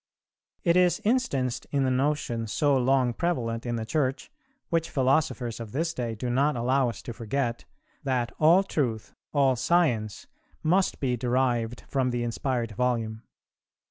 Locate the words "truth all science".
8.63-10.25